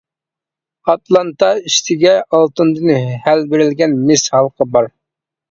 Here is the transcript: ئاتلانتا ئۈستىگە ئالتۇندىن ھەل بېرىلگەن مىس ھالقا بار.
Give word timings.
ئاتلانتا 0.93 1.49
ئۈستىگە 1.71 2.13
ئالتۇندىن 2.39 2.91
ھەل 3.27 3.45
بېرىلگەن 3.53 3.95
مىس 4.09 4.27
ھالقا 4.39 4.71
بار. 4.75 4.91